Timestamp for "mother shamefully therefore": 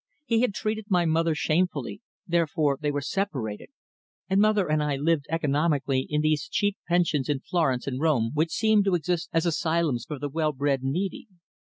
1.05-2.79